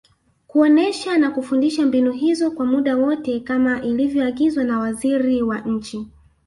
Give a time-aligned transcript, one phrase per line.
[0.47, 6.07] kuonesha na kufundisha mbinu hizo kwa muda wote kama ilivyoagizwa na Waziri wa Nchi